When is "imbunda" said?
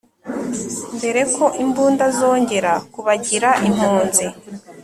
1.63-2.05